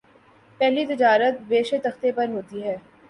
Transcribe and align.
پہلی 0.59 0.85
تجارت 0.85 1.35
بیشتختے 1.49 2.11
پر 2.11 2.27
ہوتی 2.29 2.63
ہے 2.63 2.75